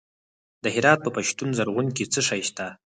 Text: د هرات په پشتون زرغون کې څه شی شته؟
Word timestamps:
د 0.63 0.65
هرات 0.75 0.99
په 1.03 1.09
پشتون 1.15 1.49
زرغون 1.57 1.87
کې 1.95 2.03
څه 2.13 2.19
شی 2.27 2.41
شته؟ 2.47 2.65